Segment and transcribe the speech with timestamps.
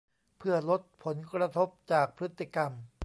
[0.37, 2.71] เพื่อลดผลกระทบจากพฤติกรรม